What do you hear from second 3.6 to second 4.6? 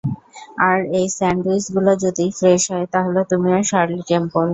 Shirley temple.